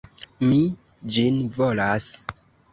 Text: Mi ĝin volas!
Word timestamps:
Mi 0.45 0.57
ĝin 1.17 1.39
volas! 1.61 2.11